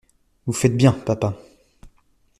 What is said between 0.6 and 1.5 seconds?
bien, papa.